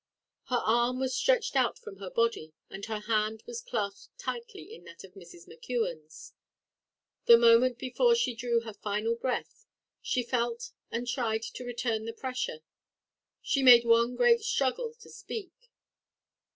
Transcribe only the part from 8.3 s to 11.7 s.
drew her final breath, she felt and tried to